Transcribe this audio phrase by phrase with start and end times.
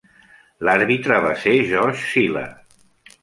[0.69, 2.49] L'àrbitre va ser George Siler.